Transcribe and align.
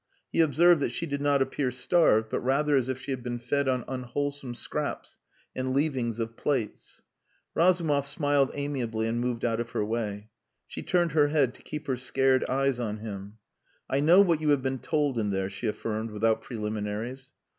He 0.31 0.41
observed 0.41 0.81
that 0.81 0.89
she 0.91 1.05
did 1.05 1.21
not 1.21 1.43
appear 1.43 1.69
starved, 1.69 2.31
but 2.31 2.39
rather 2.39 2.75
as 2.75 2.89
if 2.89 2.99
she 2.99 3.11
had 3.11 3.21
been 3.21 3.37
fed 3.37 3.67
on 3.67 3.83
unwholesome 3.87 4.55
scraps 4.55 5.19
and 5.55 5.75
leavings 5.75 6.19
of 6.19 6.35
plates. 6.35 7.03
Razumov 7.53 8.07
smiled 8.07 8.49
amiably 8.55 9.05
and 9.05 9.21
moved 9.21 9.45
out 9.45 9.59
of 9.59 9.69
her 9.73 9.85
way. 9.85 10.31
She 10.65 10.81
turned 10.81 11.11
her 11.11 11.27
head 11.27 11.53
to 11.53 11.61
keep 11.61 11.85
her 11.85 11.97
scared 11.97 12.43
eyes 12.49 12.79
on 12.79 12.97
him. 12.97 13.37
"I 13.87 13.99
know 13.99 14.21
what 14.21 14.41
you 14.41 14.49
have 14.49 14.63
been 14.63 14.79
told 14.79 15.19
in 15.19 15.29
there," 15.29 15.51
she 15.51 15.67
affirmed, 15.67 16.09
without 16.09 16.41
preliminaries. 16.41 17.33